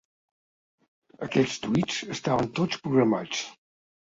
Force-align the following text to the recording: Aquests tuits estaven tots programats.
Aquests 1.27 1.61
tuits 1.67 1.99
estaven 2.17 2.53
tots 2.61 2.81
programats. 2.87 3.45